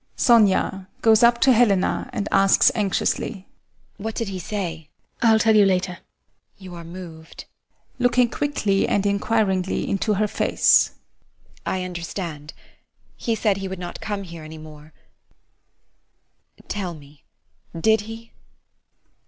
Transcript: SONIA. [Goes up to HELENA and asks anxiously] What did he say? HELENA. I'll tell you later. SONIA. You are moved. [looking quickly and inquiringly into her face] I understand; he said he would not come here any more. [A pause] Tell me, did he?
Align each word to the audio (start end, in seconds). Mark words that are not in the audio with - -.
SONIA. 0.15 0.87
[Goes 1.03 1.21
up 1.21 1.39
to 1.41 1.53
HELENA 1.53 2.09
and 2.11 2.27
asks 2.31 2.71
anxiously] 2.73 3.47
What 3.97 4.15
did 4.15 4.29
he 4.29 4.39
say? 4.39 4.89
HELENA. 5.21 5.31
I'll 5.33 5.37
tell 5.37 5.55
you 5.55 5.63
later. 5.63 5.91
SONIA. 5.91 6.01
You 6.57 6.73
are 6.73 6.83
moved. 6.83 7.45
[looking 7.99 8.27
quickly 8.31 8.87
and 8.87 9.05
inquiringly 9.05 9.87
into 9.87 10.15
her 10.15 10.27
face] 10.27 10.93
I 11.67 11.83
understand; 11.83 12.55
he 13.15 13.35
said 13.35 13.57
he 13.57 13.67
would 13.67 13.77
not 13.77 14.01
come 14.01 14.23
here 14.23 14.41
any 14.43 14.57
more. 14.57 14.91
[A 16.57 16.63
pause] 16.63 16.67
Tell 16.69 16.93
me, 16.95 17.23
did 17.79 18.01
he? 18.01 18.31